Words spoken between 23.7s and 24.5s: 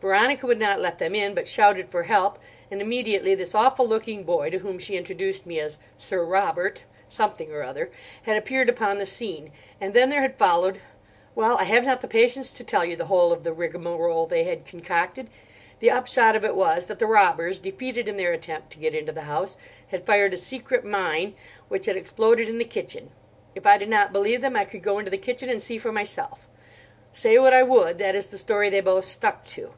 did not believe